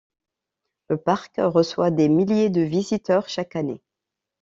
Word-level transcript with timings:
Le 0.89 0.97
parc 0.97 1.35
reçoit 1.37 1.91
des 1.91 2.09
milliers 2.09 2.49
de 2.49 2.61
visiteurs 2.61 3.29
chaque 3.29 3.55
année. 3.55 3.83